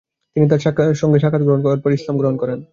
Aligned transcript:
তিনি 0.35 0.45
তার 0.51 0.61
সাথে 0.61 0.81
সাক্ষাত 1.15 1.41
করেন 1.41 1.65
ও 1.65 1.73
এরপর 1.73 1.91
ইসলাম 1.91 2.15
গ্রহণ 2.17 2.35
করেন। 2.37 2.59